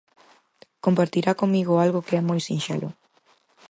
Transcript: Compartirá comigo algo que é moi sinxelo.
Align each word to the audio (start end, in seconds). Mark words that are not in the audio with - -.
Compartirá 0.85 1.31
comigo 1.41 1.73
algo 1.85 2.05
que 2.07 2.15
é 2.19 2.21
moi 2.29 2.39
sinxelo. 2.47 2.89